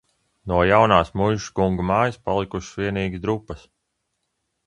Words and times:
No 0.51 0.61
jaunās 0.67 1.11
muižas 1.21 1.49
kungu 1.59 1.85
mājas 1.91 2.17
palikušas 2.29 2.81
vienīgi 2.85 3.23
drupas. 3.27 3.67